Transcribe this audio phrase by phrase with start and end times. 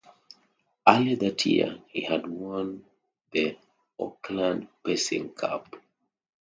[0.87, 2.83] Earlier that year, he had won
[3.29, 3.55] the
[3.99, 5.75] Auckland Pacing Cup.